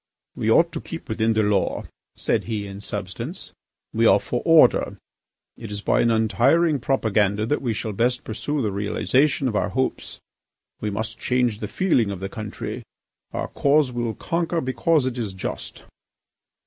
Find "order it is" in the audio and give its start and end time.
4.45-5.81